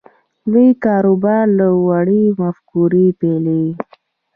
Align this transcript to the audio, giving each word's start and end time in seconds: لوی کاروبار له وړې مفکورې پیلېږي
لوی 0.51 0.69
کاروبار 0.83 1.45
له 1.59 1.67
وړې 1.85 2.23
مفکورې 2.41 3.07
پیلېږي 3.19 3.73